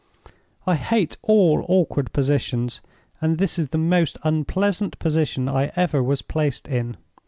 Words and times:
"I 0.65 0.77
hate 0.77 1.17
all 1.21 1.63
awkward 1.69 2.11
positions, 2.11 2.81
and 3.21 3.37
this 3.37 3.59
is 3.59 3.69
the 3.69 3.77
most 3.77 4.17
unpleasant 4.23 4.97
position 4.97 5.47
I 5.47 5.71
ever 5.75 6.01
was 6.01 6.23
placed 6.23 6.67
in. 6.67 6.97